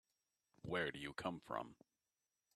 Where 0.63 0.89
do 0.89 0.97
you 0.97 1.13
come 1.13 1.39
from? 1.41 1.75